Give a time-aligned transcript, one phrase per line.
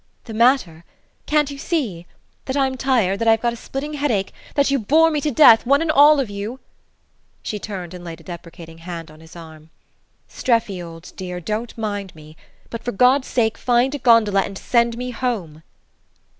[0.23, 0.83] "The matter?
[1.27, 2.07] Can't you see?
[2.45, 5.63] That I'm tired, that I've got a splitting headache that you bore me to death,
[5.63, 6.59] one and all of you!"
[7.43, 9.69] She turned and laid a deprecating hand on his arm.
[10.27, 12.35] "Streffy, old dear, don't mind me:
[12.71, 15.61] but for God's sake find a gondola and send me home."